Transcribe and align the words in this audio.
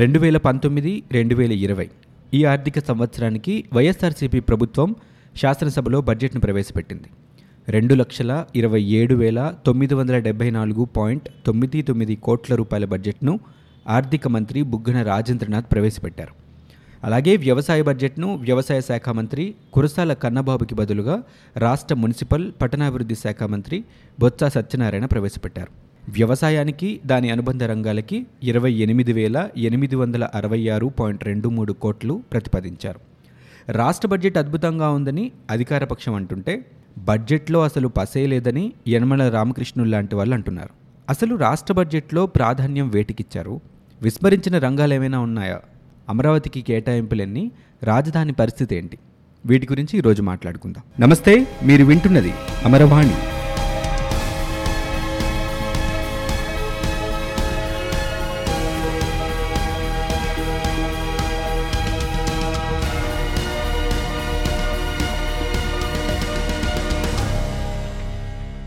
రెండు 0.00 0.18
వేల 0.18 0.36
పంతొమ్మిది 0.36 1.02
రెండు 1.12 1.34
వేల 1.34 1.52
ఇరవై 1.52 1.86
ఈ 2.34 2.44
ఆర్థిక 2.44 2.78
సంవత్సరానికి 2.78 3.64
వైఎస్ఆర్సీపీ 3.72 4.40
ప్రభుత్వం 4.40 4.96
శాసనసభలో 5.36 6.00
బడ్జెట్ను 6.00 6.40
ప్రవేశపెట్టింది. 6.40 7.08
రెండు 7.68 7.94
లక్షల 7.94 8.46
ఇరవై 8.56 8.82
ఏడు 8.82 9.14
వేల 9.14 9.54
తొమ్మిది 9.66 9.94
వందల 9.94 10.18
డెబ్బై 10.18 10.50
నాలుగు 10.50 10.84
పాయింట్ 10.84 11.28
తొమ్మిది 11.46 11.82
తొమ్మిది 11.82 12.16
కోట్ల 12.16 12.54
రూపాయల 12.54 12.84
బడ్జెట్ను 12.84 13.40
ఆర్థిక 13.88 14.28
మంత్రి 14.28 14.62
బుగ్గన 14.62 15.02
రాజేంద్రనాథ్ 15.02 15.72
ప్రవేశపెట్టారు. 15.72 16.34
అలాగే 17.04 17.36
వ్యవసాయ 17.36 17.82
బడ్జెట్ను 17.82 18.34
వ్యవసాయ 18.34 18.80
శాఖ 18.80 19.08
మంత్రి 19.08 19.54
కురసాల 19.72 20.12
కన్నబాబుకి 20.12 20.74
బదులుగా 20.74 21.22
రాష్ట్ర 21.56 21.94
మున్సిపల్ 21.94 22.52
పట్టణాభివృద్ధి 22.62 23.14
శాఖ 23.14 23.42
మంత్రి 23.42 23.84
బొత్స 24.20 24.44
సత్యనారాయణ 24.44 25.04
ప్రవేశపెట్టారు. 25.04 25.81
వ్యవసాయానికి 26.08 27.00
దాని 27.06 27.30
అనుబంధ 27.30 27.64
రంగాలకి 27.64 28.26
ఇరవై 28.42 28.72
ఎనిమిది 28.72 29.12
వేల 29.12 29.48
ఎనిమిది 29.56 29.96
వందల 29.96 30.28
అరవై 30.34 30.68
ఆరు 30.68 30.86
పాయింట్ 30.86 31.24
రెండు 31.24 31.48
మూడు 31.48 31.72
కోట్లు 31.72 32.22
ప్రతిపాదించారు. 32.32 33.00
రాష్ట్ర 33.68 34.08
బడ్జెట్ 34.08 34.38
అద్భుతంగా 34.38 34.90
ఉందని 34.90 35.32
అధికార 35.50 35.84
పక్షం 35.84 36.14
అంటుంటే 36.14 36.64
బడ్జెట్లో 36.98 37.64
అసలు 37.64 37.88
పసే 37.88 38.26
లేదని 38.26 38.72
యనమల 38.88 39.28
రామకృష్ణులు 39.28 39.90
లాంటి 39.90 40.14
వాళ్ళు 40.14 40.34
అంటున్నారు. 40.34 40.70
అసలు 41.10 41.34
రాష్ట్ర 41.34 41.74
బడ్జెట్లో 41.74 42.26
ప్రాధాన్యం 42.26 42.88
వేటికిచ్చారు? 42.88 43.60
విస్మరించిన 44.02 44.58
రంగాలు 44.58 44.94
ఏమైనా 44.94 45.18
ఉన్నాయా? 45.18 45.60
అమరావతికి 46.08 46.62
కేటాయింపులన్నీ? 46.62 47.50
రాజధాని 47.82 48.32
పరిస్థితి 48.32 48.76
ఏంటి? 48.76 48.98
వీటి 49.46 49.66
గురించి 49.72 49.98
ఈరోజు 49.98 50.22
మాట్లాడుకుందాం. 50.22 50.84
నమస్తే 51.00 51.46
మీరు 51.62 51.84
వింటున్నది 51.84 52.32
అమరవాణి. 52.64 53.14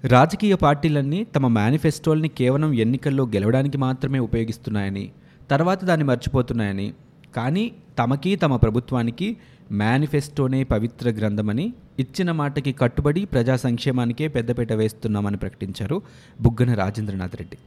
రాజకీయ 0.05 0.55
పార్టీలన్నీ 0.55 1.23
తమ 1.35 1.47
మేనిఫెస్టోల్ని 1.47 2.27
కేవలం 2.27 2.73
ఎన్నికల్లో 2.73 3.23
గెలవడానికి 3.25 3.77
మాత్రమే 3.77 4.19
ఉపయోగిస్తున్నాయని 4.19 5.11
తర్వాత 5.49 5.85
దాన్ని 5.85 6.05
మర్చిపోతున్నాయని 6.05 6.93
కానీ 7.35 7.71
తమకి 7.99 8.35
తమ 8.35 8.55
ప్రభుత్వానికి 8.55 9.37
మేనిఫెస్టోనే 9.71 10.63
పవిత్ర 10.63 11.09
గ్రంథమని 11.09 11.73
ఇచ్చిన 11.99 12.31
మాటకి 12.31 12.71
కట్టుబడి 12.71 13.25
ప్రజా 13.25 13.55
సంక్షేమానికే 13.55 14.27
పెద్దపీట 14.27 14.73
వేస్తున్నామని 14.73 15.37
ప్రకటించారు 15.37 16.01
బుగ్గన 16.41 16.73
రాజేంద్రనాథ్ 16.73 17.35
రెడ్డి. 17.35 17.57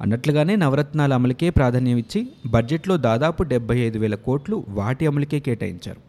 అన్నట్లుగానే 0.00 0.56
నవరత్నాల 0.56 1.12
అమలుకే 1.12 1.50
ప్రాధాన్యం 1.50 1.96
ఇచ్చి 1.96 2.28
బడ్జెట్లో 2.46 2.96
దాదాపు 2.96 3.42
డెబ్బై 3.42 3.78
ఐదు 3.78 3.98
వేల 3.98 4.14
కోట్లు 4.14 4.64
వాటి 4.68 5.06
అమలుకే 5.06 5.40
కేటాయించారు. 5.40 6.00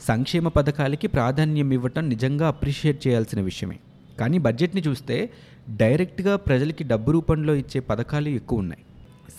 సంక్షేమ 0.00 0.48
పథకాలకి 0.48 1.06
ప్రాధాన్యం 1.06 1.70
ఇవ్వటం 1.72 2.08
నిజంగా 2.08 2.48
అప్రిషియేట్ 2.48 3.06
చేయాల్సిన 3.06 3.40
విషయమే. 3.40 3.78
కానీ 4.20 4.38
బడ్జెట్ని 4.38 4.82
చూస్తే 4.88 5.30
డైరెక్ట్గా 5.76 6.36
ప్రజలకి 6.36 6.84
డబ్బు 6.84 7.10
రూపంలో 7.10 7.54
ఇచ్చే 7.54 7.80
పథకాలు 7.80 8.28
ఎక్కువ 8.28 8.58
ఉన్నాయి. 8.58 8.82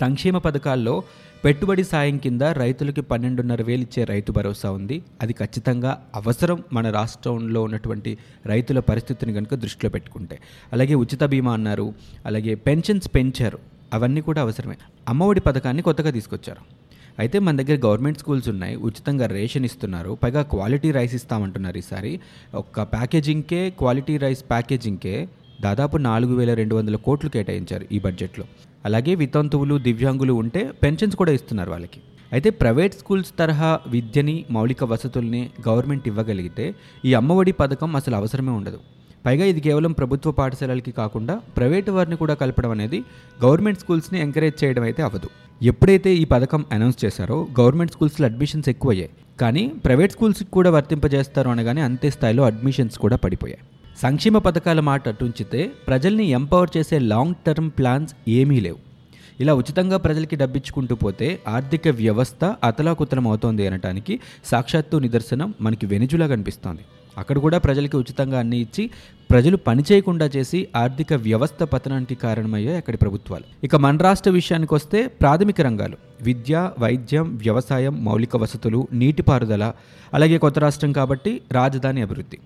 సంక్షేమ 0.02 0.38
పథకాల్లో 0.38 1.04
పెట్టుబడి 1.46 1.84
సాయం 1.84 2.18
కింద 2.18 2.42
రైతులకి 2.42 3.02
పన్నెండున్నర 3.02 3.62
వేలు 3.62 3.82
ఇచ్చే 3.82 4.04
రైతు 4.04 4.32
భరోసా 4.32 4.72
ఉంది. 4.72 5.04
అది 5.22 5.34
ఖచ్చితంగా 5.34 6.04
అవసరం 6.16 6.64
మన 6.74 6.90
రాష్ట్రంలో 6.90 7.64
ఉన్నటువంటి 7.64 8.18
రైతుల 8.46 8.80
పరిస్థితిని 8.80 9.34
కనుక 9.34 9.54
దృష్టిలో 9.54 9.90
పెట్టుకుంటే. 9.90 10.40
అలాగే 10.74 10.96
ఉచిత 10.96 11.24
బీమా 11.24 11.54
అన్నారు 11.54 11.94
అలాగే 12.26 12.56
పెన్షన్స్ 12.56 13.16
పెంచారు 13.16 13.60
అవన్నీ 13.94 14.22
కూడా 14.22 14.42
అవసరమే. 14.42 14.78
అమ్మఒడి 15.08 15.40
పథకాన్ని 15.40 15.84
కొత్తగా 15.84 16.12
తీసుకొచ్చారు. 16.12 16.89
అయితే 17.22 17.38
మన 17.46 17.54
దగ్గర 17.60 17.78
గవర్నమెంట్ 17.86 18.20
స్కూల్స్ 18.22 18.48
ఉన్నాయి 18.52 18.76
ఉచితంగా 18.88 19.26
రేషన్ 19.38 19.66
ఇస్తున్నారు 19.70 20.12
పైగా 20.24 20.42
క్వాలిటీ 20.54 20.90
రైస్ 20.98 21.16
ఇస్తామంటున్నారు 21.20 21.78
ఈసారి. 21.82 22.12
ఒక్క 22.62 22.84
ప్యాకేజింగ్కే 22.94 23.62
క్వాలిటీ 23.82 24.16
రైస్ 24.24 24.44
ప్యాకేజింగ్కే 24.52 25.16
దాదాపు 25.66 25.98
నాలుగు 26.10 26.34
వేల 26.40 26.52
రెండు 26.60 26.76
వందల 26.76 26.98
కోట్లు 27.08 27.30
కేటాయించారు 27.34 27.86
ఈ 27.96 28.00
బడ్జెట్లో. 28.06 28.46
అలాగే 28.88 29.14
వితంతువులు 29.22 29.78
దివ్యాంగులు 29.88 30.34
ఉంటే 30.44 30.62
పెన్షన్స్ 30.84 31.18
కూడా 31.22 31.32
ఇస్తున్నారు 31.38 31.72
వాళ్ళకి. 31.74 32.00
అయితే 32.36 32.50
ప్రైవేట్ 32.62 32.96
స్కూల్స్ 33.00 33.34
తరహా 33.40 33.72
విద్యని 33.96 34.36
మౌలిక 34.58 34.84
వసతుల్ని 34.92 35.42
గవర్నమెంట్ 35.68 36.08
ఇవ్వగలిగితే 36.12 36.66
ఈ 37.10 37.14
అమ్మఒడి 37.20 37.56
పథకం 37.62 37.92
అసలు 38.02 38.18
అవసరమే 38.22 38.54
ఉండదు. 38.60 38.80
పైగా 39.26 39.46
ఇది 39.52 39.62
కేవలం 39.68 39.92
ప్రభుత్వ 40.00 40.32
పాఠశాలలకి 40.40 40.92
కాకుండా 41.00 41.34
ప్రైవేటు 41.58 41.92
వారిని 41.98 42.18
కూడా 42.24 42.34
కలపడం 42.42 42.72
అనేది 42.78 43.00
గవర్నమెంట్ 43.46 43.84
స్కూల్స్ని 43.84 44.20
ఎంకరేజ్ 44.28 44.58
చేయడం 44.64 44.84
అయితే 44.90 45.02
అవ్వదు. 45.08 45.30
ఎప్పుడైతే 45.62 46.16
ఈ 46.16 46.26
పథకం 46.26 46.66
అనౌన్స్ 46.72 47.06
చేశారో 47.06 47.48
గవర్నమెంట్ 47.60 47.92
స్కూల్స్లో 47.92 48.28
అడ్మిషన్స్ 48.28 48.70
ఎక్కువయ్యాయి. 48.70 49.10
కానీ 49.42 49.72
ప్రైవేట్ 49.86 50.12
స్కూల్స్కి 50.12 50.52
కూడా 50.52 50.72
వర్తింపజేస్తారు 50.72 51.50
అనగానే 51.50 51.82
అంతే 51.82 52.10
స్థాయిలో 52.10 52.44
అడ్మిషన్స్ 52.44 53.00
కూడా 53.00 53.16
పడిపోయాయి. 53.16 53.60
సంక్షేమ 54.02 54.38
పథకాల 54.38 54.80
మాట 54.80 55.08
అటుంచితే 55.08 55.72
ప్రజల్ని 55.88 56.26
ఎంపవర్ 56.26 56.70
చేసే 56.78 57.00
లాంగ్ 57.00 57.36
టర్మ్ 57.48 57.72
ప్లాన్స్ 57.78 58.14
ఏమీ 58.28 58.60
లేవు. 58.60 58.78
ఇలా 59.40 59.54
ఉచితంగా 59.54 59.98
ప్రజలకి 59.98 60.36
డబ్బిచ్చుకుంటూ 60.36 60.96
పోతే 60.96 61.40
ఆర్థిక 61.48 61.88
వ్యవస్థ 61.88 62.56
అతలాకుతలం 62.64 63.28
అవుతోంది 63.28 63.68
అనటానికి 63.68 64.20
సాక్షాత్తు 64.46 64.98
నిదర్శనం 64.98 65.54
మనకి 65.62 65.86
వెనుజులా 65.86 66.28
కనిపిస్తోంది 66.28 66.82
అక్కడ 67.18 67.38
కూడా 67.38 67.58
ప్రజలకి 67.58 67.98
ఉచితంగా 67.98 68.40
అన్ని 68.40 68.58
ఇచ్చి 68.58 68.90
ప్రజలు 69.32 69.58
పని 69.58 69.84
చేయకుండా 69.92 70.30
చేసి 70.36 70.68
ఆర్థిక 70.76 71.14
వ్యవస్థ 71.14 71.64
పతనానికి 71.64 72.16
కారణమయ్యాయి 72.16 72.78
అక్కడి 72.78 72.98
ప్రభుత్వాలు. 72.98 73.44
ఇక 73.64 73.76
మన 73.76 73.98
రాష్ట్ర 73.98 74.32
విషయానికి 74.32 74.74
వస్తే 74.74 75.08
ప్రాథమిక 75.08 75.62
రంగాలు 75.62 75.98
విద్య 76.22 76.72
వైద్యం 76.80 77.36
వ్యవసాయం 77.36 78.06
మౌలిక 78.06 78.36
వసతులు 78.36 78.88
నీటిపారుదల 78.94 79.74
అలాగే 80.14 80.38
కొత్త 80.38 80.60
రాష్ట్రం 80.60 80.92
కాబట్టి 80.92 81.42
రాజధాని 81.52 82.02
అభివృద్ధి. 82.02 82.38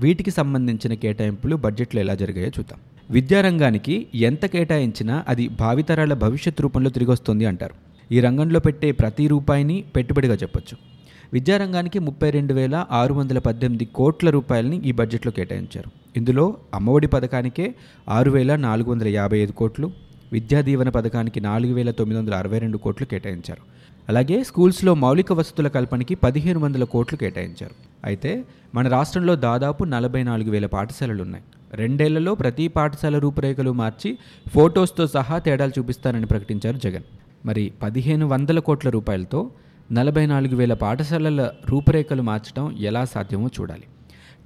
వీటికి 0.00 0.30
సంబంధించిన 0.30 0.94
కేటాయింపులు 0.94 1.56
బడ్జెట్లో 1.56 2.00
ఎలా 2.00 2.14
జరిగాయో 2.14 2.48
చూద్దాం. 2.48 2.78
విద్యారంగానికి 3.10 4.06
ఎంత 4.14 4.46
కేటాయించినా 4.46 5.24
అది 5.28 5.48
భావితరాల 5.48 6.14
భవిష్యత్ 6.14 6.60
రూపంలో 6.60 6.90
తిరిగి 6.90 7.10
వస్తుంది 7.10 7.46
అంటారు. 7.46 7.74
ఈ 8.12 8.20
రంగంలో 8.20 8.60
పెట్టే 8.60 8.92
ప్రతి 8.92 9.28
రూపాయిని 9.28 9.84
పెట్టుబడిగా 9.96 10.34
చెప్పొచ్చు. 10.34 10.95
విద్యారంగానికి 11.32 11.98
ముప్పై 11.98 12.30
రెండు 12.30 12.54
వేల 12.54 12.86
ఆరు 12.90 13.14
వందల 13.14 13.38
పద్దెనిమిది 13.38 13.84
కోట్ల 13.84 14.30
రూపాయలని 14.30 14.76
ఈ 14.76 14.92
బడ్జెట్లో 14.92 15.32
కేటాయించారు. 15.32 15.90
ఇందులో 16.16 16.56
అమ్మఒడి 16.74 17.06
పథకానికే 17.06 17.74
ఆరు 18.08 18.30
వేల 18.30 18.56
నాలుగు 18.56 18.90
వందల 18.90 19.08
యాభై 19.08 19.38
ఐదు 19.38 19.52
కోట్లు 19.52 19.90
విద్యా 20.32 20.60
దీవెన 20.60 20.88
పథకానికి 20.88 21.40
నాలుగు 21.40 21.74
వేల 21.74 21.90
తొమ్మిది 21.90 22.20
వందల 22.20 22.34
అరవై 22.34 22.58
రెండు 22.58 22.78
కోట్లు 22.78 23.06
కేటాయించారు. 23.06 23.62
అలాగే 24.08 24.44
స్కూల్స్లో 24.44 24.94
మౌలిక 24.94 25.32
వసతుల 25.32 25.68
కల్పనకి 25.68 26.14
పదిహేను 26.14 26.60
వందల 26.60 26.84
కోట్లు 26.84 27.18
కేటాయించారు. 27.18 27.74
అయితే 28.04 28.44
మన 28.74 28.88
రాష్ట్రంలో 28.88 29.36
దాదాపు 29.36 29.84
నలభై 29.84 30.22
నాలుగు 30.22 30.50
వేల 30.50 30.66
పాఠశాలలు 30.66 31.22
ఉన్నాయి 31.22 31.44
రెండేళ్ళలో 31.74 32.34
ప్రతి 32.34 32.68
పాఠశాల 32.68 33.18
రూపురేఖలు 33.18 33.72
మార్చి 33.72 34.18
ఫొటోస్తో 34.54 35.06
సహా 35.06 35.38
తేడాలు 35.38 35.72
చూపిస్తానని 35.78 36.26
ప్రకటించారు 36.26 36.76
జగన్. 36.76 37.02
మరి 37.46 37.72
పదిహేను 37.82 38.26
వందల 38.26 38.58
కోట్ల 38.58 38.90
రూపాయలతో 38.90 39.50
నలభై 39.92 40.26
నాలుగు 40.26 40.56
వేల 40.56 40.72
పాఠశాలల 40.72 41.50
రూపురేఖలు 41.70 42.22
మార్చడం 42.22 42.76
ఎలా 42.80 43.04
సాధ్యమో 43.04 43.50
చూడాలి. 43.60 43.82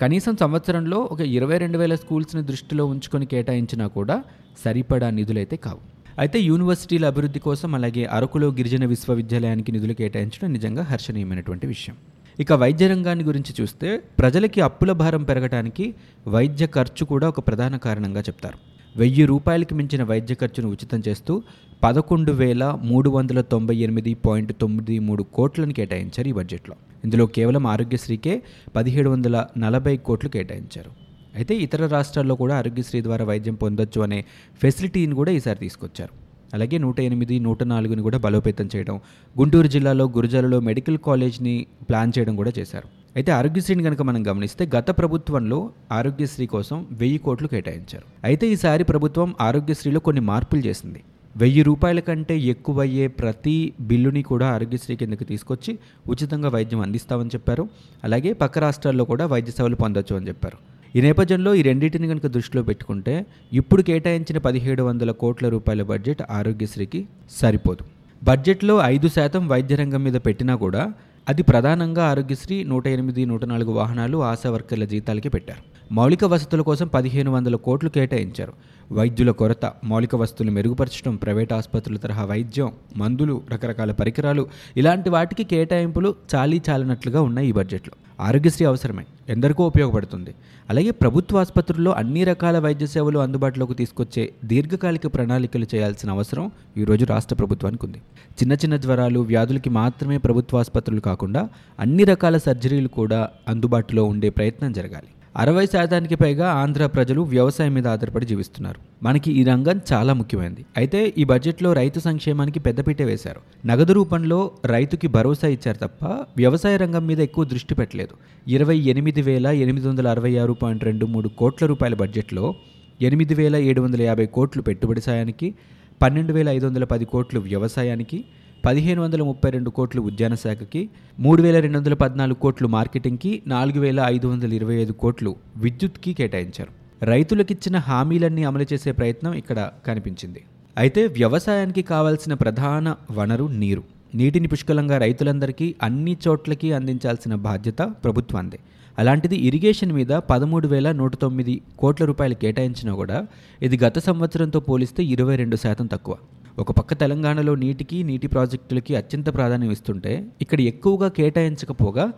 కనీసం 0.01 0.37
సంవత్సరంలో 0.37 0.99
ఒక 0.99 1.21
ఇరవై 1.21 1.59
రెండు 1.59 1.79
వేల 1.79 1.95
స్కూల్స్ని 1.95 2.43
దృష్టిలో 2.43 2.87
ఉంచుకొని 2.87 3.27
కేటాయించినా 3.27 3.87
కూడా 3.87 4.25
సరిపడా 4.65 5.11
నిధులైతే 5.11 5.57
కావు. 5.57 5.81
అయితే 6.19 6.41
యూనివర్సిటీల 6.41 7.07
అభివృద్ధి 7.07 7.39
కోసం 7.39 7.75
అలాగే 7.75 8.05
అరకులో 8.05 8.49
గిరిజన 8.49 8.85
విశ్వవిద్యాలయానికి 8.85 9.73
నిధులు 9.73 9.93
కేటాయించడం 9.93 10.53
నిజంగా 10.53 10.83
హర్షణీయమైనటువంటి 10.83 11.67
విషయం. 11.67 11.97
ఇక 12.41 12.53
వైద్య 12.53 12.89
రంగాన్ని 12.89 13.25
గురించి 13.25 13.55
చూస్తే 13.61 13.97
ప్రజలకి 13.97 14.61
అప్పుల 14.61 14.93
భారం 14.93 15.23
పెరగడానికి 15.23 15.95
వైద్య 16.29 16.67
ఖర్చు 16.67 17.05
కూడా 17.05 17.29
ఒక 17.29 17.49
ప్రధాన 17.49 17.77
కారణంగా 17.77 18.21
చెప్తారు. 18.21 18.80
వెయ్యి 18.97 19.27
రూపాయలకి 19.27 19.75
మించిన 19.75 20.03
వైద్య 20.03 20.35
ఖర్చును 20.35 20.69
ఉచితం 20.69 21.03
చేస్తూ 21.09 21.43
పదకొండు 21.85 22.33
వేల 22.33 22.79
మూడు 22.83 23.11
వందల 23.11 23.41
తొంభై 23.41 23.77
ఎనిమిది 23.77 24.15
పాయింట్ 24.15 24.53
తొమ్మిది 24.61 24.99
మూడు 24.99 25.23
కోట్లను 25.23 25.73
కేటాయించారు 25.73 26.29
ఈ 26.29 26.33
బడ్జెట్లో. 26.33 26.77
ఇందులో 27.05 27.27
కేవలం 27.27 27.67
ఆరోగ్యశ్రీకే 27.67 28.43
పదిహేడు 28.77 29.11
వందల 29.11 29.47
నలభై 29.59 29.97
కోట్లు 29.97 30.31
కేటాయించారు. 30.31 30.91
అయితే 31.35 31.55
ఇతర 31.55 31.87
రాష్ట్రాల్లో 31.87 32.35
కూడా 32.35 32.57
ఆరోగ్యశ్రీ 32.57 33.03
ద్వారా 33.03 33.25
వైద్యం 33.25 33.55
పొందొచ్చు 33.55 34.01
అనే 34.01 34.25
ఫెసిలిటీని 34.63 35.15
కూడా 35.15 35.33
ఈసారి 35.33 35.59
తీసుకొచ్చారు. 35.59 36.11
అలాగే 36.55 36.79
నూట 36.79 37.01
ఎనిమిది 37.01 37.39
నూట 37.39 37.63
నాలుగుని 37.63 38.03
కూడా 38.03 38.19
బలోపేతం 38.19 38.69
చేయడం 38.77 39.01
గుంటూరు 39.39 39.67
జిల్లాలో 39.67 40.05
గురజాలలో 40.05 40.61
మెడికల్ 40.61 40.99
కాలేజ్ని 40.99 41.67
ప్లాన్ 41.89 42.13
చేయడం 42.19 42.37
కూడా 42.37 42.53
చేశారు. 42.59 43.00
అయితే 43.17 43.33
ఆరోగ్యశ్రీని 43.33 43.83
కనుక 43.83 44.03
మనం 44.03 44.27
గమనిస్తే 44.27 44.71
గత 44.77 44.91
ప్రభుత్వంలో 44.99 45.71
ఆరోగ్యశ్రీ 45.93 46.47
కోసం 46.47 46.87
వెయ్యి 46.93 47.19
కోట్లు 47.19 47.49
కేటాయించారు. 47.49 48.05
అయితే 48.25 48.49
ఈసారి 48.49 48.85
ప్రభుత్వం 48.85 49.35
ఆరోగ్యశ్రీలో 49.41 50.01
కొన్ని 50.01 50.21
మార్పులు 50.21 50.61
చేసింది. 50.61 51.03
వెయ్యి 51.37 51.63
రూపాయల 51.63 52.01
కంటే 52.01 52.39
ఎక్కువయ్యే 52.39 53.07
ప్రతి 53.07 53.73
బిల్లుని 53.81 54.23
కూడా 54.23 54.47
ఆరోగ్యశ్రీ 54.47 54.97
కిందకి 54.97 55.25
తీసుకొచ్చి 55.25 55.79
ఉచితంగా 56.09 56.49
వైద్యం 56.49 56.81
అందిస్తామని 56.81 57.29
చెప్పారు. 57.29 57.69
అలాగే 58.05 58.33
పక్క 58.33 58.59
రాష్ట్రాల్లో 58.59 59.05
కూడా 59.05 59.27
వైద్య 59.27 59.53
సేవలు 59.53 59.77
పొందొచ్చు 59.77 60.17
అని 60.17 60.29
చెప్పారు. 60.29 60.59
ఈ 60.97 61.01
నేపథ్యంలో 61.01 61.55
ఈ 61.55 61.63
రెండింటిని 61.63 62.09
కనుక 62.09 62.27
దృష్టిలో 62.27 62.63
పెట్టుకుంటే 62.63 63.27
ఇప్పుడు 63.53 63.83
కేటాయించిన 63.83 64.39
పదిహేడు 64.39 64.83
వందల 64.83 65.11
కోట్ల 65.11 65.49
రూపాయల 65.49 65.83
బడ్జెట్ 65.83 66.23
ఆరోగ్యశ్రీకి 66.31 67.09
సరిపోదు. 67.31 67.85
బడ్జెట్లో 68.25 68.81
ఐదు 68.85 69.09
శాతం 69.09 69.49
వైద్య 69.49 69.75
రంగం 69.75 70.05
మీద 70.05 70.15
పెట్టినా 70.15 70.55
కూడా 70.55 70.93
అది 71.29 71.43
ప్రధానంగా 71.43 72.05
ఆరోగ్యశ్రీ 72.05 72.65
నూట 72.65 72.87
ఎనిమిది 72.87 73.27
నూట 73.27 73.45
నాలుగు 73.45 73.73
వాహనాలు 73.73 74.19
ఆశా 74.23 74.51
వర్కర్ల 74.51 74.85
జీతాలకి 74.85 75.29
పెట్టారు. 75.29 75.63
మౌలిక 75.93 76.25
వసతుల 76.25 76.61
కోసం 76.61 76.89
పదిహేను 76.89 77.31
వందల 77.31 77.57
కోట్లు 77.57 77.91
కేటాయించారు. 77.91 78.53
వైద్యుల 78.93 79.31
కొరత 79.31 79.73
మౌలిక 79.85 80.17
వసతులు 80.17 80.51
మెరుగుపరచడం 80.51 81.17
ప్రైవేట్ 81.17 81.53
ఆసుపత్రుల 81.53 81.97
తరహా 81.97 82.25
వైద్యం 82.25 82.73
మందులు 82.97 83.43
రకరకాల 83.53 83.93
పరికరాలు 83.93 84.47
ఇలాంటి 84.77 85.11
వాటికి 85.11 85.45
కేటాయింపులు 85.45 86.15
చాలీ 86.35 86.61
చాలినట్లుగా 86.71 87.23
ఉన్నాయి 87.23 87.49
ఈ 87.49 87.53
బడ్జెట్లో. 87.53 87.95
ఆరోగ్యశ్రీ 88.21 88.67
అవసరమే 88.67 89.05
ఎందరికో 89.29 89.67
ఉపయోగపడుతుంది. 89.67 90.35
అలాగే 90.71 90.91
ప్రభుత్వ 90.91 91.39
ఆసుపత్రుల్లో 91.39 91.93
అన్ని 91.93 92.25
రకాల 92.25 92.59
వైద్య 92.59 92.87
సేవలు 92.87 93.19
అందుబాటులోకి 93.19 93.75
తీసుకొచ్చే 93.75 94.33
దీర్ఘకాలిక 94.45 95.15
ప్రణాళికలు 95.15 95.67
చేయాల్సిన 95.75 96.11
అవసరం 96.11 96.51
ఈరోజు 96.77 97.05
రాష్ట్ర 97.05 97.35
ప్రభుత్వానికి 97.35 97.87
ఉంది. 97.87 97.99
చిన్న 98.33 98.53
చిన్న 98.53 98.77
జ్వరాలు 98.77 99.21
వ్యాధులకి 99.21 99.71
మాత్రమే 99.71 100.19
ప్రభుత్వ 100.19 100.59
ఆసుపత్రులు 100.59 101.01
కాకుండా 101.01 101.49
అన్ని 101.81 102.05
రకాల 102.05 102.37
సర్జరీలు 102.37 102.89
కూడా 102.89 103.29
అందుబాటులో 103.49 104.05
ఉండే 104.05 104.31
ప్రయత్నం 104.31 104.73
జరగాలి. 104.73 105.07
అరవై 105.35 105.67
శాతానికి 105.67 106.15
పైగా 106.15 106.47
ఆంధ్ర 106.53 106.87
ప్రజలు 106.87 107.21
వ్యవసాయం 107.33 107.75
మీద 107.75 107.87
ఆధారపడి 107.87 108.27
జీవిస్తున్నారు. 108.27 108.79
మనకి 109.03 109.31
ఈ 109.33 109.43
రంగం 109.45 109.81
చాలా 109.91 110.13
ముఖ్యమైనది 110.13 110.65
అయితే 110.77 111.15
ఈ 111.19 111.25
బడ్జెట్లో 111.25 111.73
రైతు 111.73 111.99
సంక్షేమానికి 111.99 112.61
పెద్దపీట 112.61 113.03
వేశారు. 113.03 113.41
నగదు 113.67 113.93
రూపంలో 113.93 114.51
రైతుకి 114.65 115.09
భరోసా 115.09 115.49
ఇచ్చారు 115.49 115.79
తప్ప 115.79 116.05
వ్యవసాయ 116.37 116.77
రంగం 116.77 117.07
మీద 117.07 117.21
ఎక్కువ 117.21 117.45
దృష్టి 117.45 117.75
పెట్టలేదు. 117.75 118.15
ఇరవై 118.49 118.79
ఎనిమిది 118.93 119.23
వేల 119.23 119.47
ఎనిమిది 119.47 119.89
వందల 119.89 120.09
అరవై 120.09 120.37
ఆరు 120.37 120.53
పాయింట్ 120.53 120.85
రెండు 120.85 121.07
మూడు 121.07 121.29
కోట్ల 121.29 121.67
రూపాయల 121.67 121.95
బడ్జెట్లో 121.95 122.55
ఎనిమిది 123.01 123.35
వేల 123.35 123.57
ఏడు 123.57 123.81
వందల 123.81 124.03
యాభై 124.03 124.27
కోట్లు 124.27 124.63
పెట్టుబడి 124.63 125.01
సాయానికి 125.01 125.55
పన్నెండు 126.03 126.33
వేల 126.33 126.49
ఐదు 126.49 126.67
వందల 126.67 126.85
పది 126.85 127.05
కోట్లు 127.05 127.41
వ్యవసాయానికి 127.41 128.25
పదిహేను 128.65 129.01
వందల 129.03 129.23
ముప్పై 129.23 129.51
రెండు 129.51 129.71
కోట్లు 129.71 130.01
ఉద్యాన 130.09 130.35
శాఖకి 130.35 130.81
మూడు 131.25 131.43
వేల 131.43 131.59
రెండు 131.59 131.79
వందల 131.79 131.95
పద్నాలుగు 131.95 132.39
కోట్లు 132.45 132.69
మార్కెటింగ్కి 132.69 133.43
నాలుగు 133.47 133.81
వేల 133.81 134.01
ఐదు 134.15 134.27
వందల 134.29 134.53
ఇరవై 134.53 134.75
ఐదు 134.75 134.95
కోట్లు 135.03 135.31
విద్యుత్కి 135.57 136.13
కేటాయించారు. 136.19 136.73
రైతులకిచ్చిన 137.03 137.77
హామీలన్నీ 137.77 138.45
అమలు 138.45 138.67
చేసే 138.73 138.93
ప్రయత్నం 138.93 139.33
ఇక్కడ 139.33 139.71
కనిపించింది. 139.87 140.41
అయితే 140.79 141.07
వ్యవసాయానికి 141.19 141.83
కావాల్సిన 141.83 142.35
ప్రధాన 142.35 142.95
వనరు 143.19 143.47
నీరు. 143.63 143.85
నీటిని 144.15 144.49
పుష్కలంగా 144.49 144.99
రైతులందరికీ 144.99 145.69
అన్ని 145.83 146.17
చోట్లకి 146.27 146.73
అందించాల్సిన 146.73 147.35
బాధ్యత 147.49 147.83
ప్రభుత్వాందే 148.05 148.61
అలాంటిది 148.99 149.37
ఇరిగేషన్ 149.49 149.93
మీద 149.93 150.13
పదమూడు 150.31 150.69
వేల 150.69 150.93
నూట 150.93 151.15
తొమ్మిది 151.15 151.55
కోట్ల 151.79 152.05
రూపాయలు 152.05 152.35
కేటాయించినా 152.35 152.93
కూడా 153.01 153.19
ఇది 153.63 153.79
గత 153.85 153.99
సంవత్సరంతో 153.99 154.61
పోలిస్తే 154.61 155.05
ఇరవై 155.05 155.37
రెండు 155.37 155.57
శాతం 155.57 155.87
తక్కువ. 155.87 156.17
ఒక 156.59 156.73
పక్క 156.73 156.95
తెలంగాణలో 156.95 157.55
నీటికి 157.55 158.03
నీటి 158.03 158.27
ప్రాజెక్టులకి 158.27 158.97
అత్యంత 158.97 159.35
ప్రాధాన్యం 159.35 159.71
ఇస్తుంటే 159.71 160.27
ఇక్కడ 160.43 160.61
ఎక్కువగా 160.61 161.09
కేటాయించకపోగా 161.09 162.13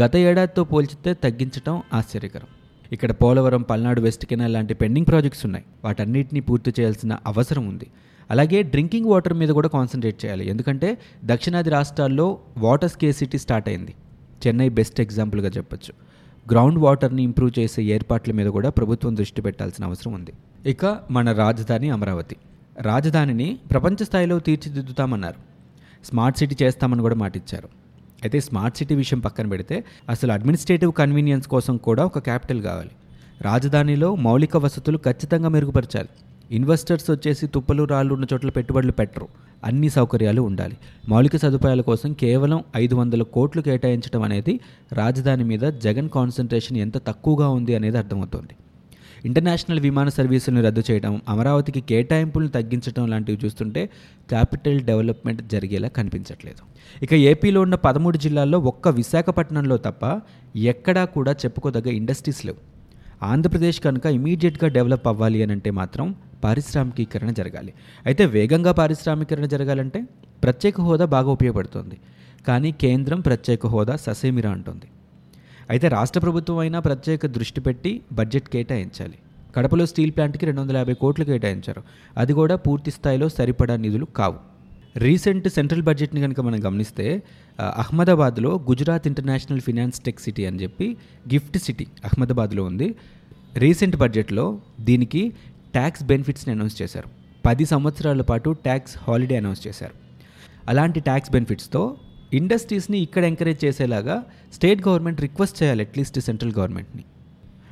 గత 0.00 0.16
ఏడాదితో 0.16 0.64
పోల్చితే 0.64 1.14
తగ్గించడం 1.14 1.82
ఆశ్చర్యకరం. 1.94 2.46
ఇక్కడ 2.92 3.12
పోలవరం 3.12 3.62
పల్నాడు 3.62 4.00
వెస్ట్ 4.00 4.26
కెనాల్ 4.26 4.52
లాంటి 4.52 4.74
పెండింగ్ 4.74 5.06
ప్రాజెక్ట్స్ 5.06 5.46
ఉన్నాయి. 5.46 5.64
వాటన్నిటిని 5.84 6.40
పూర్తి 6.40 6.74
చేయాల్సిన 6.80 7.16
అవసరం 7.26 7.68
ఉంది. 7.68 7.86
అలాగే 8.30 8.62
డ్రింకింగ్ 8.62 9.06
వాటర్ 9.06 9.32
మీద 9.32 9.48
కూడా 9.48 9.68
కాన్సన్ట్రేట్ 9.68 10.24
చేయాలి. 10.24 10.48
ఎందుకంటే 10.48 10.98
దక్షిణాది 11.24 11.70
రాష్ట్రాల్లో 11.70 12.38
వాటర్ 12.58 12.90
స్కేసిటీ 12.90 13.38
స్టార్ట్ 13.38 13.68
అయింది. 13.68 13.94
చెన్నై 14.46 14.68
బెస్ట్ 14.68 15.00
ఎగ్జాంపుల్గా 15.00 15.48
చెప్పొచ్చు. 15.48 15.92
గ్రౌండ్ 16.52 16.78
వాటర్ని 16.78 17.22
ఇంప్రూవ్ 17.22 17.58
చేసే 17.58 17.82
ఏర్పాట్ల 17.82 18.32
మీద 18.32 18.46
కూడా 18.46 18.70
ప్రభుత్వం 18.70 19.16
దృష్టి 19.16 19.42
పెట్టాల్సిన 19.42 19.84
అవసరం 19.84 20.12
ఉంది. 20.12 20.32
ఇక 20.66 20.98
మన 21.10 21.32
రాజధాని 21.32 21.90
అమరావతి. 21.90 22.36
రాజధానిని 22.80 23.58
ప్రపంచ 23.70 24.04
స్థాయిలో 24.04 24.38
తీర్చిదిద్దుతామన్నారు. 24.38 25.34
స్మార్ట్ 26.06 26.38
సిటీ 26.38 26.56
చేస్తామని 26.62 27.00
కూడా 27.00 27.14
మాటిచ్చారు. 27.14 27.68
అయితే 28.22 28.40
స్మార్ట్ 28.40 28.78
సిటీ 28.78 28.94
విషయం 28.94 29.20
పక్కన 29.20 29.46
పెడితే 29.46 29.84
అసలు 30.08 30.32
అడ్మినిస్ట్రేటివ్ 30.32 30.92
కన్వీనియన్స్ 30.92 31.48
కోసం 31.48 31.76
కూడా 31.76 32.04
ఒక 32.04 32.18
క్యాపిటల్ 32.18 32.62
కావాలి. 32.62 32.90
రాజధానిలో 33.40 34.14
మౌలిక 34.14 34.56
వసతులు 34.56 34.98
ఖచ్చితంగా 34.98 35.48
మెరుగుపరచాలి. 35.48 36.08
ఇన్వెస్టర్స్ 36.50 37.10
వచ్చేసి 37.10 37.46
తుప్పలు 37.46 37.84
రాళ్ళు 37.84 38.14
ఉన్న 38.14 38.26
చోట్ల 38.32 38.50
పెట్టుబడులు 38.50 38.92
పెట్టరు. 38.92 39.28
అన్ని 39.64 39.88
సౌకర్యాలు 39.88 40.42
ఉండాలి. 40.42 40.76
మౌలిక 41.08 41.36
సదుపాయాల 41.36 41.80
కోసం 41.80 42.12
కేవలం 42.12 42.64
ఐదు 42.76 42.94
వందల 42.94 43.22
కోట్లు 43.22 43.62
కేటాయించడం 43.62 44.22
అనేది 44.22 44.60
రాజధాని 44.92 45.44
మీద 45.44 45.60
జగన్ 45.60 46.08
కాన్సన్ట్రేషన్ 46.08 46.76
ఎంత 46.76 46.98
తక్కువగా 46.98 47.48
ఉంది 47.48 47.74
అనేది 47.74 47.98
అర్థమవుతోంది. 47.98 48.56
ఇంటర్నేషనల్ 49.24 49.80
విమాన 49.80 50.08
సర్వీసులను 50.08 50.62
రద్దు 50.62 50.82
చేయడం 50.90 51.20
అమరావతికి 51.28 51.80
కేటాయింపులను 51.80 52.48
తగ్గించడం 52.48 53.06
లాంటివి 53.06 53.38
చూస్తుంటే 53.44 53.86
క్యాపిటల్ 54.28 54.80
డెవలప్మెంట్ 54.80 55.42
జరిగేలా 55.42 55.88
కనిపించట్లేదు. 55.88 56.62
ఇక 57.04 57.12
ఏపీలో 57.14 57.60
ఉన్న 57.60 57.74
పదమూడు 57.74 58.18
జిల్లాల్లో 58.18 58.58
ఒక్క 58.58 58.88
విశాఖపట్నంలో 58.88 59.76
తప్ప 59.76 60.20
ఎక్కడా 60.56 61.04
కూడా 61.04 61.32
చెప్పుకోదగ్గ 61.32 61.88
ఇండస్ట్రీస్ 61.90 62.46
లేవు. 62.46 62.60
ఆంధ్రప్రదేశ్ 63.22 63.80
కనుక 63.80 64.06
ఇమీడియట్గా 64.06 64.68
డెవలప్ 64.68 65.08
అవ్వాలి 65.08 65.42
అని 65.42 65.52
అంటే 65.52 65.70
మాత్రం 65.70 66.14
పారిశ్రామికీకరణ 66.44 67.30
జరగాలి. 67.30 67.72
అయితే 68.06 68.26
వేగంగా 68.26 68.72
పారిశ్రామికీకరణ 68.72 69.44
జరగాలంటే 69.44 70.02
ప్రత్యేక 70.42 70.80
హోదా 70.80 71.04
బాగా 71.04 71.30
ఉపయోగపడుతుంది. 71.30 71.98
కానీ 72.48 72.72
కేంద్రం 72.72 73.20
ప్రత్యేక 73.20 73.66
హోదా 73.66 73.96
ససేమిరా 73.96 74.50
అంటుంది. 74.50 74.86
అయితే 75.70 75.88
రాష్ట్ర 75.88 76.20
ప్రభుత్వం 76.20 76.58
అయినా 76.58 76.80
ప్రత్యేక 76.80 77.26
దృష్టి 77.26 77.60
పెట్టి 77.60 78.02
బడ్జెట్ 78.12 78.48
కేటాయించాలి. 78.48 79.18
కడపలో 79.56 79.86
స్టీల్ 79.86 80.10
ప్లాంట్కి 80.10 80.46
రెండు 80.46 80.60
వందల 80.60 80.76
యాభై 80.76 80.94
కోట్లు 80.94 81.24
కేటాయించారు. 81.24 81.82
అది 82.16 82.32
కూడా 82.32 82.56
పూర్తి 82.56 82.90
స్థాయిలో 82.90 83.28
సరిపడా 83.28 83.76
నిధులు 83.76 84.04
కావు. 84.04 84.34
రీసెంట్ 84.96 85.48
సెంట్రల్ 85.48 85.82
బడ్జెట్ని 85.82 86.20
కనుక 86.20 86.40
మనం 86.40 86.64
గమనిస్తే 86.64 87.22
అహ్మదాబాద్లో 87.60 88.60
Gujarat 88.68 89.06
international 89.06 89.60
finance 89.60 90.00
tech 90.00 90.20
city 90.20 90.44
అని 90.44 90.62
చెప్పి 90.62 90.96
గిఫ్ట్ 91.32 91.58
సిటీ 91.58 91.86
అహ్మదాబాద్లో 92.04 92.64
ఉంది. 92.64 92.94
రీసెంట్ 93.56 93.96
బడ్జెట్లో 93.96 94.60
దీనికి 94.80 95.32
ట్యాక్స్ 95.72 96.02
బెనిఫిట్స్ని 96.02 96.54
అనౌన్స్ 96.54 96.82
చేశారు. 96.82 97.08
పది 97.46 97.64
సంవత్సరాల 97.64 98.20
పాటు 98.20 98.50
ట్యాక్స్ 98.50 98.96
హాలిడే 98.98 99.36
అనౌన్స్ 99.36 99.66
చేశారు. 99.66 99.92
అలాంటి 100.68 101.00
ట్యాక్స్ 101.00 101.30
బెనిఫిట్స్తో 101.30 101.96
ఇండస్ట్రీస్ని 102.38 102.98
ఇక్కడ 102.98 103.24
ఎంకరేజ్ 103.24 103.64
చేసేలాగా 103.64 104.16
స్టేట్ 104.54 104.88
గవర్నమెంట్ 104.88 105.20
రిక్వెస్ట్ 105.20 105.62
చేయాలి 105.62 105.82
అట్లీస్ట్ 105.86 106.18
సెంట్రల్ 106.20 106.52
గవర్నమెంట్ని 106.58 107.04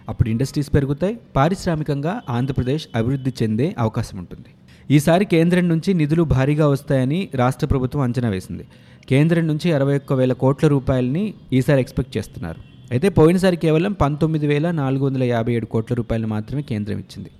అప్పుడు 0.08 0.28
ఇండస్ట్రీస్ 0.28 0.74
పెరుగుతాయి 0.74 1.14
పారిశ్రామికంగా 1.36 2.22
ఆంధ్రప్రదేశ్ 2.28 2.88
అభివృద్ధి 2.94 3.32
చెందే 3.42 3.74
అవకాశం 3.78 4.18
ఉంటుంది. 4.18 4.50
ఈసారి 4.90 5.24
కేంద్రం 5.24 5.68
నుంచి 5.68 5.94
నిధులు 5.94 6.22
భారీగా 6.22 6.66
వస్తాయని 6.68 7.28
రాష్ట్ర 7.34 7.66
ప్రభుత్వం 7.66 8.00
అంచనా 8.00 8.28
వేసింది. 8.28 8.64
కేంద్రం 9.10 9.46
నుంచి 9.46 9.72
అరవై 9.72 9.96
ఒక్క 9.96 10.12
వేల 10.12 10.32
కోట్ల 10.32 10.66
రూపాయలని 10.68 11.34
ఈసారి 11.52 11.80
ఎక్స్పెక్ట్ 11.80 12.16
చేస్తున్నారు. 12.16 12.60
అయితే 12.92 13.08
పోయినసారి 13.08 13.56
కేవలం 13.56 13.92
పంతొమ్మిది 13.92 14.46
వేల 14.46 14.70
నాలుగు 14.70 15.06
వందల 15.06 15.22
యాభై 15.22 15.52
ఏడు 15.52 15.66
కోట్ల 15.66 15.94
రూపాయలు 15.94 16.26
మాత్రమే 16.26 16.62
కేంద్రం 16.62 16.98
ఇచ్చింది. 16.98 17.30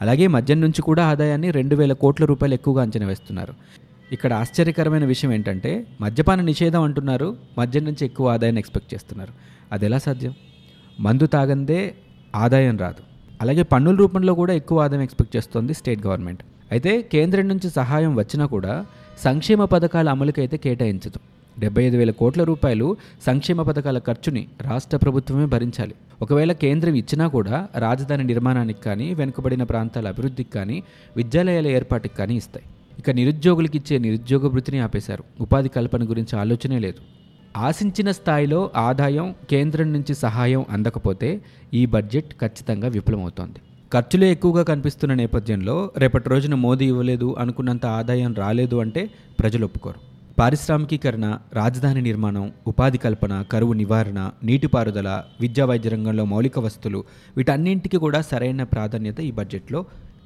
అలాగే 0.00 0.26
మద్యం 0.26 0.60
నుంచి 0.60 0.82
కూడా 0.82 1.04
ఆదాయాన్ని 1.04 1.50
రెండు 1.50 1.74
వేల 1.74 1.92
కోట్ల 1.92 2.24
రూపాయలు 2.24 2.54
ఎక్కువగా 2.54 2.82
అంచనా 2.82 3.06
వేస్తున్నారు. 3.06 3.54
ఇక్కడ 4.12 4.32
ఆశ్చర్యకరమైన 4.32 5.04
విషయం 5.04 5.32
ఏంటంటే 5.32 5.86
మద్యపాన 6.00 6.40
నిషేధం 6.40 6.82
అంటున్నారు 6.82 7.36
మద్యం 7.58 7.84
నుంచి 7.84 8.04
ఎక్కువ 8.04 8.28
ఆదాయాన్ని 8.28 8.58
ఎక్స్పెక్ట్ 8.58 8.94
చేస్తున్నారు. 8.94 9.32
అది 9.72 9.86
ఎలా 9.86 9.98
సాధ్యం? 9.98 10.34
మందు 11.00 11.26
తాగందే 11.26 11.94
ఆదాయం 12.34 12.78
రాదు. 12.78 13.02
అలాగే 13.42 13.62
పన్నుల 13.62 13.96
రూపంలో 13.96 14.34
కూడా 14.34 14.52
ఎక్కువ 14.52 14.80
ఆదాయం 14.80 15.02
ఎక్స్పెక్ట్ 15.02 15.36
చేస్తోంది 15.36 15.74
స్టేట్ 15.74 16.06
గవర్నమెంట్. 16.06 16.42
అయితే 16.72 17.02
కేంద్రం 17.02 17.48
నుంచి 17.48 17.70
సహాయం 17.70 18.16
వచ్చినా 18.16 18.46
కూడా 18.46 18.86
సంక్షేమ 19.18 19.64
పథకాల 19.64 20.08
అమలుకైతే 20.08 20.56
కేటాయించదు. 20.56 21.20
డెబ్బై 21.58 21.84
ఐదు 21.84 21.96
వేల 21.96 22.10
కోట్ల 22.10 22.44
రూపాయలు 22.44 22.96
సంక్షేమ 23.26 23.62
పథకాల 23.62 23.98
ఖర్చుని 23.98 24.48
రాష్ట్ర 24.60 24.96
ప్రభుత్వమే 24.96 25.46
భరించాలి. 25.46 25.94
ఒకవేళ 26.22 26.52
కేంద్రం 26.52 26.94
ఇచ్చినా 26.94 27.28
కూడా 27.28 27.68
రాజధాని 27.76 28.24
నిర్మాణానికి 28.24 28.82
కానీ 28.82 29.14
వెనుకబడిన 29.14 29.62
ప్రాంతాల 29.62 30.08
అభివృద్ధికి 30.08 30.50
కానీ 30.50 30.82
విద్యాలయాల 31.16 31.66
ఏర్పాటుకి 31.66 32.16
కానీ 32.16 32.36
ఇస్తాయి. 32.36 32.66
ఇక 33.00 33.10
నిరుద్యోగులకు 33.10 33.76
ఇచ్చే 33.76 33.98
నిరుద్యోగ 33.98 34.46
వృత్తిని 34.46 34.78
ఆపేశారు. 34.78 35.24
ఉపాధి 35.40 35.68
కల్పన 35.68 36.02
గురించి 36.10 36.38
ఆలోచనే 36.38 36.78
లేదు. 36.78 37.00
ఆశించిన 37.56 38.10
స్థాయిలో 38.10 38.70
ఆదాయం 38.76 39.34
కేంద్రం 39.50 39.92
నుంచి 39.92 40.14
సహాయం 40.14 40.64
అందకపోతే 40.70 41.28
ఈ 41.74 41.86
బడ్జెట్ 41.86 42.30
ఖచ్చితంగా 42.42 42.88
విఫలమవుతోంది. 42.88 43.60
ఖర్చులే 43.92 44.32
ఎక్కువగా 44.32 44.62
కనిపిస్తున్న 44.62 45.14
నేపథ్యంలో 45.14 45.90
రేపటి 45.96 46.28
రోజున 46.28 46.54
మోదీ 46.54 46.86
ఇవ్వలేదు 46.86 47.36
అనుకున్నంత 47.38 47.86
ఆదాయం 47.86 48.34
రాలేదు 48.34 48.76
అంటే 48.76 49.10
ప్రజలు 49.40 49.64
ఒప్పుకోరు. 49.64 50.00
పారిశ్రామికీకరణ 50.38 51.26
రాజధాని 51.52 52.02
నిర్మాణం 52.02 52.52
ఉపాధి 52.66 52.98
కల్పన 52.98 53.42
కరువు 53.52 53.72
నివారణ 53.72 54.30
నీటిపారుదల 54.44 55.22
విద్యా 55.40 55.64
వైద్య 55.64 55.90
రంగంలో 55.90 56.24
మౌలిక 56.24 56.58
వస్తువులు 56.58 57.04
వీటన్నింటికి 57.36 57.96
కూడా 57.96 58.20
సరైన 58.20 58.62
ప్రాధాన్యత 58.62 59.20
ఈ 59.20 59.30
బడ్జెట్లో 59.30 59.82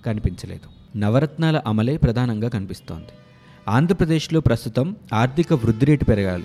కనిపించలేదు. 0.07 0.84
నవరత్నాల 0.97 1.61
అమలే 1.67 1.97
ప్రధానంగా 1.97 2.49
కనిపిస్తోంది. 2.49 3.07
ఆంధ్రప్రదేశ్లో 3.69 4.41
ప్రస్తుతం 4.41 4.97
ఆర్థిక 5.13 5.53
వృద్ధి 5.53 5.87
రేటు 5.87 6.05
పెరగాలి 6.05 6.45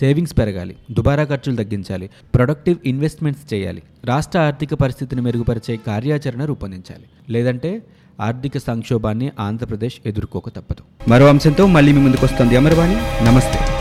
సేవింగ్స్ 0.00 0.38
పెరగాలి 0.38 0.76
దుబారా 0.90 1.24
ఖర్చులు 1.24 1.56
తగ్గించాలి 1.56 2.10
ప్రొడక్టివ్ 2.34 2.76
ఇన్వెస్ట్మెంట్స్ 2.86 3.54
చేయాలి 3.54 3.82
రాష్ట్ర 4.04 4.38
ఆర్థిక 4.38 4.74
పరిస్థితిని 4.74 5.22
మెరుగుపరిచే 5.22 5.76
కార్యాచరణ 5.76 6.44
రూపొందించాలి. 6.44 7.04
లేదంటే 7.30 7.82
ఆర్థిక 8.20 8.58
సంక్షోభాన్ని 8.58 9.30
ఆంధ్రప్రదేశ్ 9.40 9.94
ఎదుర్కోక 10.06 10.48
తప్పదు. 10.48 11.10
మరో 11.10 11.26
అంశంతో 11.26 11.66
మళ్ళీ 11.66 11.92
మీ 11.92 12.00
ముందుకు 12.00 12.26
వస్తుంది 12.26 12.56
అమర్వాణి. 12.56 13.24
నమస్తే. 13.24 13.75